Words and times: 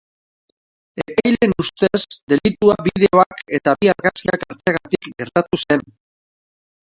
Epaileen 1.01 1.51
ustez, 1.63 1.99
delitua 2.33 2.77
bideoak 2.87 3.43
eta 3.59 3.75
bi 3.83 3.91
argazkiak 3.93 4.45
hartzeagatik 4.47 5.07
gertatu 5.23 5.61
zen. 5.63 5.85